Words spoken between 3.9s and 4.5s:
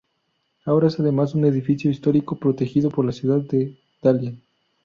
Dalian.